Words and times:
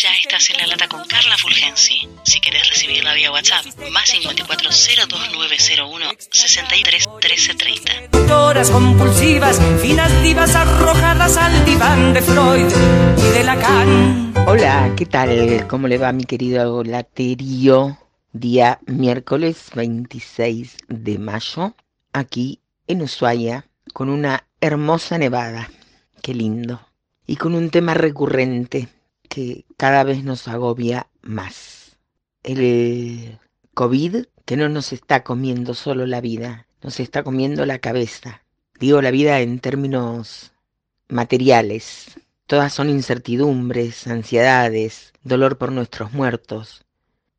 Ya 0.00 0.08
estás 0.16 0.48
en 0.48 0.56
la 0.56 0.66
lata 0.68 0.88
con 0.88 1.04
Carla 1.04 1.36
Fulgensi. 1.36 2.08
Si 2.24 2.40
querés 2.40 2.66
recibirla 2.70 3.12
vía 3.12 3.30
WhatsApp, 3.30 3.66
más 3.90 4.08
54 4.08 4.70
02901 4.70 6.06
63 6.30 7.08
13 7.20 7.54
30. 7.54 8.34
Horas 8.34 8.70
compulsivas, 8.70 9.60
finas 9.82 10.22
divas 10.22 10.54
arrojadas 10.54 11.36
al 11.36 11.66
diván 11.66 12.14
de 12.14 12.22
Freud 12.22 12.72
y 13.18 13.34
de 13.36 13.44
Lacan. 13.44 14.32
Hola, 14.46 14.94
¿qué 14.96 15.04
tal? 15.04 15.66
¿Cómo 15.68 15.88
le 15.88 15.98
va 15.98 16.10
mi 16.12 16.24
querido 16.24 16.82
laterío? 16.82 17.98
Día 18.32 18.78
miércoles 18.86 19.72
26 19.74 20.78
de 20.88 21.18
mayo, 21.18 21.74
aquí 22.14 22.60
en 22.86 23.02
Ushuaia, 23.02 23.66
con 23.92 24.08
una 24.08 24.46
hermosa 24.58 25.18
nevada. 25.18 25.70
Qué 26.22 26.32
lindo. 26.32 26.80
Y 27.26 27.36
con 27.36 27.54
un 27.54 27.68
tema 27.68 27.92
recurrente 27.92 28.88
que 29.32 29.64
cada 29.78 30.04
vez 30.04 30.24
nos 30.24 30.46
agobia 30.46 31.08
más. 31.22 31.96
El 32.42 33.38
COVID 33.72 34.26
que 34.44 34.58
no 34.58 34.68
nos 34.68 34.92
está 34.92 35.24
comiendo 35.24 35.72
solo 35.72 36.04
la 36.04 36.20
vida, 36.20 36.66
nos 36.82 37.00
está 37.00 37.22
comiendo 37.22 37.64
la 37.64 37.78
cabeza. 37.78 38.42
Digo 38.78 39.00
la 39.00 39.10
vida 39.10 39.40
en 39.40 39.58
términos 39.58 40.52
materiales. 41.08 42.20
Todas 42.46 42.74
son 42.74 42.90
incertidumbres, 42.90 44.06
ansiedades, 44.06 45.14
dolor 45.24 45.56
por 45.56 45.72
nuestros 45.72 46.12
muertos. 46.12 46.84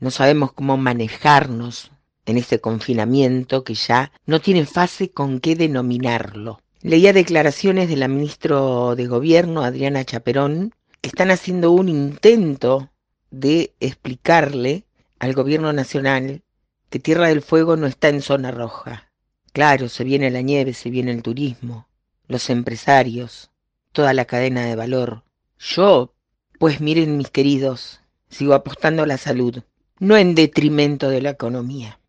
No 0.00 0.10
sabemos 0.10 0.52
cómo 0.52 0.78
manejarnos 0.78 1.90
en 2.24 2.38
este 2.38 2.62
confinamiento 2.62 3.62
que 3.62 3.74
ya 3.74 4.10
no 4.24 4.40
tiene 4.40 4.64
fase 4.64 5.10
con 5.10 5.38
qué 5.38 5.54
denominarlo. 5.54 6.62
Leía 6.80 7.12
declaraciones 7.12 7.90
de 7.90 7.96
la 7.96 8.08
ministra 8.08 8.94
de 8.96 9.06
Gobierno, 9.06 9.62
Adriana 9.62 10.02
Chaperón, 10.06 10.72
están 11.04 11.30
haciendo 11.30 11.70
un 11.70 11.90
intento 11.90 12.90
de 13.30 13.74
explicarle 13.78 14.86
al 15.18 15.34
gobierno 15.34 15.70
nacional 15.74 16.42
que 16.88 16.98
Tierra 16.98 17.28
del 17.28 17.42
Fuego 17.42 17.76
no 17.76 17.86
está 17.86 18.08
en 18.08 18.22
zona 18.22 18.50
roja. 18.50 19.12
Claro, 19.52 19.90
se 19.90 20.02
viene 20.02 20.30
la 20.30 20.40
nieve, 20.40 20.72
se 20.72 20.88
viene 20.88 21.12
el 21.12 21.22
turismo, 21.22 21.88
los 22.26 22.48
empresarios, 22.48 23.50
toda 23.92 24.14
la 24.14 24.24
cadena 24.24 24.64
de 24.64 24.76
valor. 24.76 25.24
Yo, 25.58 26.14
pues 26.58 26.80
miren 26.80 27.18
mis 27.18 27.30
queridos, 27.30 28.00
sigo 28.30 28.54
apostando 28.54 29.02
a 29.02 29.06
la 29.06 29.18
salud, 29.18 29.62
no 29.98 30.16
en 30.16 30.34
detrimento 30.34 31.10
de 31.10 31.20
la 31.20 31.30
economía. 31.30 32.00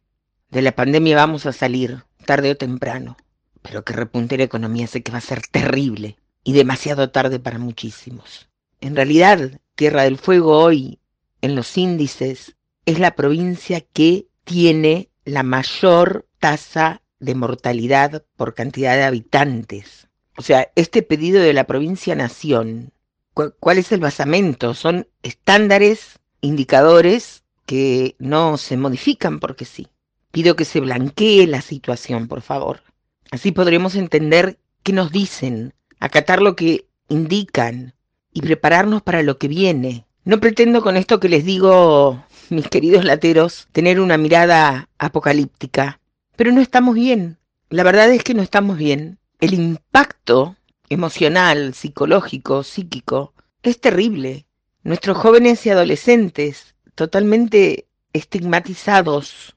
De 0.50 0.62
la 0.62 0.72
pandemia 0.72 1.18
vamos 1.18 1.46
a 1.46 1.52
salir, 1.52 2.06
tarde 2.26 2.52
o 2.52 2.56
temprano, 2.56 3.18
pero 3.62 3.84
que 3.84 3.92
repunte 3.92 4.38
la 4.38 4.46
economía 4.46 4.88
sé 4.88 5.04
que 5.04 5.12
va 5.12 5.18
a 5.18 5.22
ser 5.22 5.42
terrible 5.48 6.16
y 6.46 6.54
demasiado 6.54 7.10
tarde 7.10 7.40
para 7.40 7.60
muchísimos. 7.60 8.48
En 8.86 8.96
realidad, 8.96 9.60
Tierra 9.74 10.04
del 10.04 10.20
Fuego 10.20 10.60
hoy, 10.60 11.00
en 11.42 11.56
los 11.56 11.76
índices, 11.76 12.56
es 12.86 13.00
la 13.00 13.16
provincia 13.16 13.82
que 13.82 14.28
tiene 14.44 15.10
la 15.24 15.42
mayor 15.42 16.28
tasa 16.38 17.02
de 17.20 17.34
mortalidad 17.34 18.24
por 18.36 18.54
cantidad 18.54 18.96
de 18.96 19.04
habitantes. 19.04 20.08
O 20.38 20.44
sea, 20.44 20.72
este 20.76 21.02
pedido 21.02 21.42
de 21.42 21.54
la 21.54 21.64
provincia 21.64 22.14
Nación, 22.14 22.94
¿cuál 23.34 23.80
es 23.80 23.92
el 23.92 24.02
basamento? 24.02 24.76
Son 24.76 25.08
estándares, 25.24 26.20
indicadores 26.42 27.44
que 27.66 28.16
no 28.20 28.58
se 28.58 28.78
modifican 28.78 29.40
porque 29.40 29.66
sí. 29.66 29.88
Pido 30.30 30.56
que 30.56 30.64
se 30.64 30.80
blanquee 30.80 31.48
la 31.48 31.62
situación, 31.62 32.28
por 32.28 32.44
favor. 32.44 32.84
Así 33.32 33.52
podremos 33.52 33.96
entender 33.96 34.60
qué 34.84 34.94
nos 34.94 35.12
dicen, 35.12 35.74
acatar 36.00 36.40
lo 36.40 36.56
que 36.56 36.86
indican, 37.10 37.96
y 38.36 38.42
prepararnos 38.42 39.02
para 39.02 39.24
lo 39.24 39.38
que 39.38 39.48
viene. 39.48 40.06
No 40.26 40.42
pretendo 40.42 40.82
con 40.82 40.98
esto 40.98 41.22
que 41.22 41.30
les 41.30 41.46
digo, 41.46 42.24
mis 42.50 42.68
queridos 42.68 43.06
lateros, 43.06 43.68
tener 43.72 44.00
una 44.00 44.18
mirada 44.18 44.90
apocalíptica, 45.00 46.02
pero 46.36 46.52
no 46.52 46.62
estamos 46.62 46.96
bien. 46.96 47.38
La 47.70 47.84
verdad 47.84 48.12
es 48.12 48.24
que 48.24 48.34
no 48.34 48.44
estamos 48.44 48.78
bien. 48.78 49.20
El 49.40 49.54
impacto 49.54 50.58
emocional, 50.90 51.74
psicológico, 51.74 52.64
psíquico, 52.64 53.34
es 53.64 53.80
terrible. 53.80 54.46
Nuestros 54.84 55.18
jóvenes 55.18 55.66
y 55.66 55.70
adolescentes, 55.70 56.76
totalmente 56.94 57.88
estigmatizados, 58.12 59.56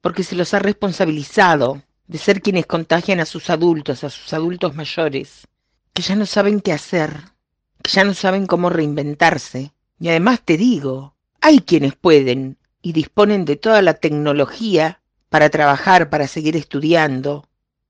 porque 0.00 0.22
se 0.22 0.36
los 0.36 0.54
ha 0.54 0.60
responsabilizado 0.60 1.82
de 2.06 2.18
ser 2.18 2.42
quienes 2.42 2.66
contagian 2.66 3.18
a 3.18 3.26
sus 3.26 3.50
adultos, 3.50 4.04
a 4.04 4.10
sus 4.10 4.32
adultos 4.32 4.76
mayores, 4.76 5.48
que 5.92 6.02
ya 6.02 6.14
no 6.14 6.26
saben 6.26 6.60
qué 6.60 6.72
hacer, 6.72 7.10
que 7.82 7.90
ya 7.90 8.04
no 8.04 8.14
saben 8.14 8.46
cómo 8.46 8.70
reinventarse. 8.70 9.72
Y 9.98 10.08
además 10.08 10.40
te 10.44 10.56
digo, 10.56 11.14
hay 11.40 11.60
quienes 11.60 11.94
pueden 11.94 12.58
y 12.82 12.92
disponen 12.92 13.44
de 13.44 13.56
toda 13.56 13.82
la 13.82 13.94
tecnología 13.94 15.00
para 15.28 15.50
trabajar, 15.50 16.10
para 16.10 16.26
seguir 16.26 16.56
estudiando, 16.56 17.48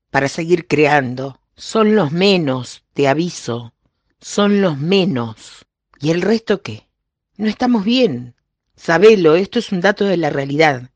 para 0.09 0.27
seguir 0.27 0.67
creando. 0.67 1.39
Son 1.55 1.95
los 1.95 2.11
menos, 2.11 2.83
te 2.93 3.07
aviso, 3.07 3.73
son 4.19 4.61
los 4.61 4.77
menos. 4.77 5.65
¿Y 5.99 6.11
el 6.11 6.21
resto 6.21 6.61
qué? 6.61 6.87
No 7.37 7.47
estamos 7.47 7.83
bien. 7.83 8.35
Sabelo, 8.75 9.35
esto 9.35 9.59
es 9.59 9.71
un 9.71 9.81
dato 9.81 10.05
de 10.05 10.17
la 10.17 10.29
realidad, 10.29 10.89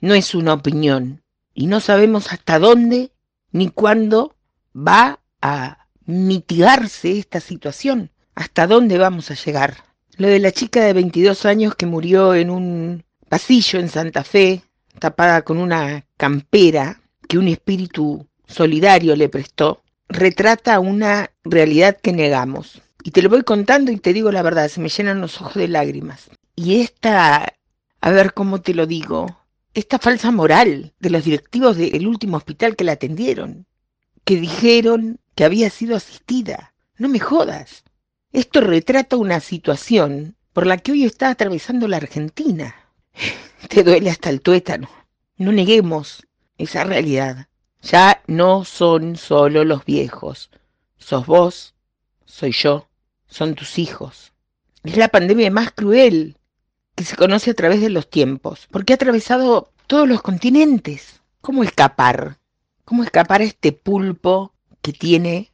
no 0.00 0.14
es 0.14 0.34
una 0.34 0.52
opinión. 0.52 1.22
Y 1.54 1.66
no 1.66 1.80
sabemos 1.80 2.32
hasta 2.32 2.58
dónde 2.58 3.12
ni 3.50 3.70
cuándo 3.70 4.36
va 4.74 5.20
a 5.40 5.88
mitigarse 6.04 7.18
esta 7.18 7.40
situación. 7.40 8.10
¿Hasta 8.40 8.66
dónde 8.66 8.96
vamos 8.96 9.30
a 9.30 9.34
llegar? 9.34 9.84
Lo 10.16 10.26
de 10.26 10.38
la 10.38 10.50
chica 10.50 10.82
de 10.82 10.94
22 10.94 11.44
años 11.44 11.74
que 11.74 11.84
murió 11.84 12.34
en 12.34 12.48
un 12.48 13.04
pasillo 13.28 13.78
en 13.78 13.90
Santa 13.90 14.24
Fe, 14.24 14.62
tapada 14.98 15.42
con 15.42 15.58
una 15.58 16.06
campera 16.16 17.02
que 17.28 17.36
un 17.36 17.48
espíritu 17.48 18.26
solidario 18.46 19.14
le 19.14 19.28
prestó, 19.28 19.82
retrata 20.08 20.80
una 20.80 21.30
realidad 21.44 21.98
que 22.02 22.14
negamos. 22.14 22.80
Y 23.04 23.10
te 23.10 23.20
lo 23.20 23.28
voy 23.28 23.42
contando 23.42 23.92
y 23.92 23.98
te 23.98 24.14
digo 24.14 24.32
la 24.32 24.40
verdad, 24.40 24.68
se 24.68 24.80
me 24.80 24.88
llenan 24.88 25.20
los 25.20 25.38
ojos 25.42 25.56
de 25.56 25.68
lágrimas. 25.68 26.30
Y 26.56 26.80
esta, 26.80 27.46
a 28.00 28.10
ver 28.10 28.32
cómo 28.32 28.62
te 28.62 28.72
lo 28.72 28.86
digo, 28.86 29.38
esta 29.74 29.98
falsa 29.98 30.30
moral 30.30 30.94
de 30.98 31.10
los 31.10 31.24
directivos 31.24 31.76
del 31.76 32.06
último 32.06 32.38
hospital 32.38 32.74
que 32.74 32.84
la 32.84 32.92
atendieron, 32.92 33.66
que 34.24 34.36
dijeron 34.36 35.20
que 35.34 35.44
había 35.44 35.68
sido 35.68 35.94
asistida. 35.94 36.72
No 36.96 37.10
me 37.10 37.18
jodas. 37.18 37.84
Esto 38.32 38.60
retrata 38.60 39.16
una 39.16 39.40
situación 39.40 40.36
por 40.52 40.64
la 40.64 40.78
que 40.78 40.92
hoy 40.92 41.04
está 41.04 41.30
atravesando 41.30 41.88
la 41.88 41.96
Argentina. 41.96 42.76
Te 43.68 43.82
duele 43.82 44.08
hasta 44.08 44.30
el 44.30 44.40
tuétano. 44.40 44.88
No 45.36 45.50
neguemos 45.50 46.28
esa 46.56 46.84
realidad. 46.84 47.48
Ya 47.82 48.22
no 48.28 48.64
son 48.64 49.16
solo 49.16 49.64
los 49.64 49.84
viejos. 49.84 50.50
Sos 50.96 51.26
vos, 51.26 51.74
soy 52.24 52.52
yo, 52.52 52.88
son 53.26 53.56
tus 53.56 53.80
hijos. 53.80 54.32
Es 54.84 54.96
la 54.96 55.08
pandemia 55.08 55.50
más 55.50 55.72
cruel 55.72 56.36
que 56.94 57.04
se 57.04 57.16
conoce 57.16 57.50
a 57.50 57.54
través 57.54 57.80
de 57.80 57.90
los 57.90 58.08
tiempos, 58.08 58.68
porque 58.70 58.92
ha 58.92 58.96
atravesado 58.96 59.72
todos 59.88 60.08
los 60.08 60.22
continentes. 60.22 61.20
¿Cómo 61.40 61.64
escapar? 61.64 62.38
¿Cómo 62.84 63.02
escapar 63.02 63.40
a 63.40 63.44
este 63.44 63.72
pulpo 63.72 64.52
que 64.82 64.92
tiene 64.92 65.50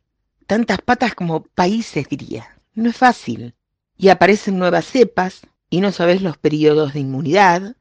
tantas 0.47 0.83
patas 0.83 1.15
como 1.15 1.45
países, 1.45 2.07
diría? 2.11 2.56
No 2.77 2.91
es 2.91 2.97
fácil. 2.97 3.55
Y 3.97 4.11
aparecen 4.11 4.59
nuevas 4.59 4.85
cepas 4.85 5.41
y 5.71 5.81
no 5.81 5.93
sabes 5.93 6.21
los 6.21 6.37
periodos 6.37 6.93
de 6.93 7.01
inmunidad. 7.01 7.75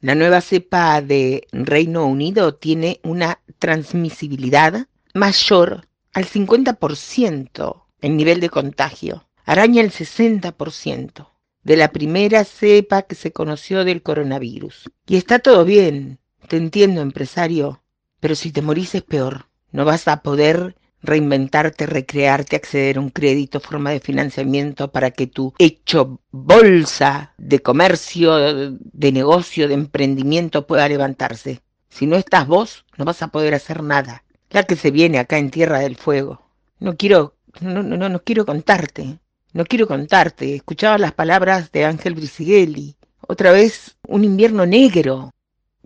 La 0.00 0.14
nueva 0.14 0.42
cepa 0.42 1.00
de 1.00 1.48
Reino 1.50 2.04
Unido 2.04 2.54
tiene 2.54 3.00
una 3.02 3.40
transmisibilidad 3.58 4.86
mayor 5.14 5.88
al 6.12 6.26
50% 6.26 7.84
en 8.02 8.16
nivel 8.18 8.40
de 8.40 8.50
contagio. 8.50 9.26
Araña 9.46 9.80
el 9.80 9.90
60% 9.90 11.28
de 11.62 11.76
la 11.78 11.90
primera 11.90 12.44
cepa 12.44 13.02
que 13.02 13.14
se 13.14 13.32
conoció 13.32 13.82
del 13.84 14.02
coronavirus. 14.02 14.90
Y 15.06 15.16
está 15.16 15.38
todo 15.38 15.64
bien, 15.64 16.18
te 16.48 16.58
entiendo, 16.58 17.00
empresario, 17.00 17.82
pero 18.20 18.34
si 18.34 18.52
te 18.52 18.60
morís 18.60 18.94
es 18.94 19.02
peor. 19.02 19.46
No 19.72 19.86
vas 19.86 20.06
a 20.06 20.22
poder 20.22 20.76
reinventarte, 21.04 21.86
recrearte, 21.86 22.56
acceder 22.56 22.96
a 22.96 23.00
un 23.00 23.10
crédito, 23.10 23.60
forma 23.60 23.90
de 23.90 24.00
financiamiento 24.00 24.90
para 24.90 25.10
que 25.10 25.26
tu 25.26 25.54
hecho 25.58 26.20
bolsa 26.30 27.34
de 27.38 27.60
comercio, 27.60 28.72
de 28.72 29.12
negocio, 29.12 29.68
de 29.68 29.74
emprendimiento 29.74 30.66
pueda 30.66 30.88
levantarse. 30.88 31.60
Si 31.88 32.06
no 32.06 32.16
estás 32.16 32.46
vos, 32.46 32.84
no 32.96 33.04
vas 33.04 33.22
a 33.22 33.28
poder 33.28 33.54
hacer 33.54 33.82
nada. 33.82 34.24
Ya 34.50 34.64
que 34.64 34.76
se 34.76 34.90
viene 34.90 35.18
acá 35.18 35.38
en 35.38 35.50
Tierra 35.50 35.78
del 35.80 35.96
Fuego. 35.96 36.42
No 36.80 36.96
quiero, 36.96 37.36
no, 37.60 37.82
no, 37.82 38.08
no 38.08 38.22
quiero 38.22 38.44
contarte. 38.46 39.18
No 39.52 39.64
quiero 39.64 39.86
contarte. 39.86 40.56
Escuchaba 40.56 40.98
las 40.98 41.12
palabras 41.12 41.70
de 41.70 41.84
Ángel 41.84 42.14
Brisighelli. 42.14 42.96
Otra 43.20 43.52
vez 43.52 43.96
un 44.08 44.24
invierno 44.24 44.66
negro. 44.66 45.30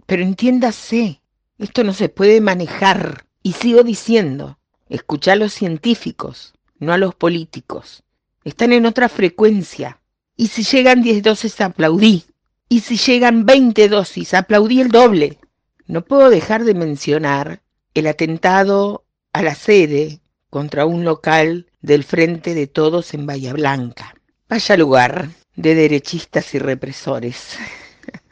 Pero 0.06 0.22
entiéndase, 0.22 1.20
esto 1.58 1.84
no 1.84 1.92
se 1.92 2.08
puede 2.08 2.40
manejar. 2.40 3.26
Y 3.42 3.52
sigo 3.52 3.82
diciendo, 3.82 4.57
Escucha 4.88 5.32
a 5.32 5.36
los 5.36 5.52
científicos, 5.52 6.54
no 6.78 6.92
a 6.92 6.98
los 6.98 7.14
políticos. 7.14 8.02
Están 8.44 8.72
en 8.72 8.86
otra 8.86 9.08
frecuencia. 9.08 10.00
Y 10.36 10.48
si 10.48 10.62
llegan 10.62 11.02
10 11.02 11.22
dosis, 11.22 11.60
aplaudí. 11.60 12.24
Y 12.68 12.80
si 12.80 12.96
llegan 12.96 13.44
20 13.44 13.88
dosis, 13.88 14.34
aplaudí 14.34 14.80
el 14.80 14.88
doble. 14.88 15.38
No 15.86 16.04
puedo 16.04 16.30
dejar 16.30 16.64
de 16.64 16.74
mencionar 16.74 17.62
el 17.94 18.06
atentado 18.06 19.04
a 19.32 19.42
la 19.42 19.54
sede 19.54 20.20
contra 20.50 20.86
un 20.86 21.04
local 21.04 21.66
del 21.82 22.04
Frente 22.04 22.54
de 22.54 22.66
Todos 22.66 23.14
en 23.14 23.26
Bahía 23.26 23.52
Blanca. 23.52 24.14
Vaya 24.48 24.76
lugar 24.76 25.30
de 25.56 25.74
derechistas 25.74 26.54
y 26.54 26.58
represores. 26.58 27.58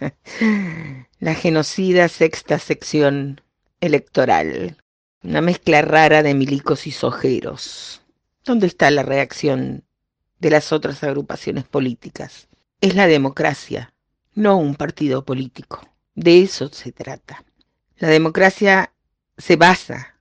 la 1.18 1.34
genocida 1.34 2.08
sexta 2.08 2.58
sección 2.58 3.40
electoral. 3.80 4.76
Una 5.26 5.40
mezcla 5.40 5.82
rara 5.82 6.22
de 6.22 6.34
milicos 6.34 6.86
y 6.86 6.92
sojeros. 6.92 8.00
¿Dónde 8.44 8.68
está 8.68 8.92
la 8.92 9.02
reacción 9.02 9.82
de 10.38 10.50
las 10.50 10.70
otras 10.70 11.02
agrupaciones 11.02 11.64
políticas? 11.64 12.46
Es 12.80 12.94
la 12.94 13.08
democracia, 13.08 13.92
no 14.34 14.56
un 14.56 14.76
partido 14.76 15.24
político. 15.24 15.84
De 16.14 16.42
eso 16.42 16.68
se 16.68 16.92
trata. 16.92 17.44
La 17.96 18.06
democracia 18.06 18.92
se 19.36 19.56
basa, 19.56 20.14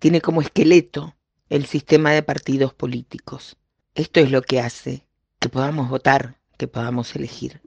tiene 0.00 0.20
como 0.20 0.42
esqueleto 0.42 1.14
el 1.50 1.64
sistema 1.66 2.10
de 2.10 2.24
partidos 2.24 2.74
políticos. 2.74 3.58
Esto 3.94 4.18
es 4.18 4.32
lo 4.32 4.42
que 4.42 4.58
hace 4.58 5.06
que 5.38 5.48
podamos 5.48 5.88
votar, 5.88 6.40
que 6.56 6.66
podamos 6.66 7.14
elegir. 7.14 7.62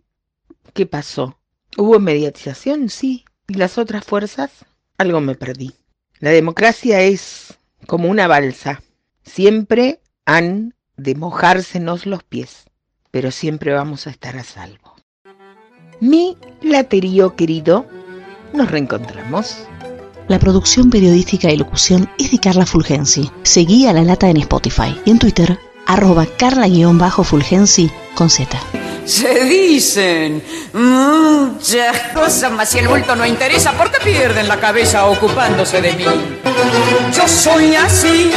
¿Qué 0.74 0.86
pasó? 0.86 1.40
¿Hubo 1.78 2.00
mediatización? 2.00 2.90
Sí. 2.90 3.24
¿Y 3.48 3.54
las 3.54 3.78
otras 3.78 4.04
fuerzas? 4.04 4.66
Algo 4.98 5.22
me 5.22 5.36
perdí. 5.36 5.74
La 6.22 6.30
democracia 6.30 7.02
es 7.02 7.58
como 7.88 8.08
una 8.08 8.28
balsa. 8.28 8.84
Siempre 9.24 10.02
han 10.26 10.76
de 10.96 11.16
mojársenos 11.16 12.06
los 12.06 12.22
pies, 12.22 12.66
pero 13.10 13.32
siempre 13.32 13.74
vamos 13.74 14.06
a 14.06 14.12
estar 14.12 14.38
a 14.38 14.44
salvo. 14.44 14.96
Mi 16.00 16.38
laterío 16.62 17.36
querido, 17.36 17.88
nos 18.54 18.70
reencontramos. 18.70 19.66
La 20.28 20.38
producción 20.38 20.92
periodística 20.92 21.50
y 21.52 21.58
locución 21.58 22.08
es 22.20 22.30
de 22.32 22.38
Carla 22.38 22.68
Fulgensi. 22.68 23.32
Seguí 23.42 23.88
a 23.88 23.94
La 23.94 24.04
Lata 24.04 24.30
en 24.30 24.38
Spotify 24.38 24.96
y 25.06 25.10
en 25.10 25.18
Twitter, 25.18 25.58
arroba 25.88 26.28
carla-fulgensi 26.38 27.90
con 28.14 28.30
Z. 28.30 28.60
Se 29.12 29.44
dicen 29.44 30.42
muchas 30.72 32.00
cosas, 32.14 32.50
mas 32.54 32.70
si 32.70 32.80
el 32.80 32.88
bulto 32.88 33.14
no 33.14 33.26
interesa, 33.26 33.74
¿por 33.74 33.92
qué 33.92 33.98
pierden 34.02 34.48
la 34.48 34.58
cabeza 34.58 35.06
ocupándose 35.06 35.82
de 35.82 35.92
mí? 35.92 36.06
Yo 37.14 37.28
soy 37.28 37.76
así 37.76 38.32